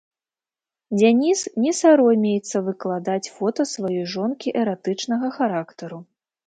[0.99, 6.07] Дзяніс не саромеецца выкладаць фота сваёй жонкі эратычнага характару.